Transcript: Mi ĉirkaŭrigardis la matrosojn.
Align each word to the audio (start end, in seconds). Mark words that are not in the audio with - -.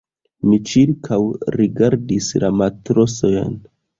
Mi 0.51 0.57
ĉirkaŭrigardis 0.69 2.31
la 2.45 2.51
matrosojn. 2.63 3.55